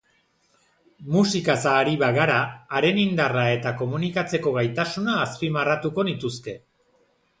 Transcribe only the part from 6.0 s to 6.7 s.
nituzke.